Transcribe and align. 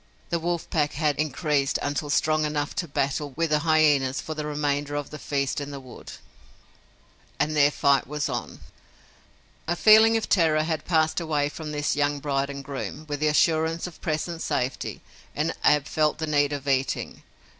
The 0.31 0.39
wolf 0.39 0.67
pack 0.71 0.93
had 0.93 1.17
increased 1.19 1.77
until 1.79 2.09
strong 2.09 2.43
enough 2.43 2.73
to 2.77 2.87
battle 2.87 3.33
with 3.35 3.51
the 3.51 3.59
hyenas 3.59 4.19
for 4.19 4.33
the 4.33 4.47
remainder 4.47 4.95
of 4.95 5.11
the 5.11 5.19
feast 5.19 5.61
in 5.61 5.69
the 5.69 5.79
wood, 5.79 6.13
and 7.39 7.55
their 7.55 7.69
fight 7.69 8.07
was 8.07 8.27
on. 8.27 8.61
The 9.67 9.75
feeling 9.75 10.17
of 10.17 10.27
terror 10.27 10.63
had 10.63 10.85
passed 10.85 11.19
away 11.19 11.49
from 11.49 11.71
this 11.71 11.95
young 11.95 12.19
bride 12.19 12.49
and 12.49 12.63
groom, 12.63 13.05
with 13.07 13.19
the 13.19 13.27
assurance 13.27 13.85
of 13.85 14.01
present 14.01 14.41
safety, 14.41 15.01
and 15.35 15.53
Ab 15.63 15.85
felt 15.85 16.17
the 16.17 16.25
need 16.25 16.51
of 16.51 16.67
eating. 16.67 17.21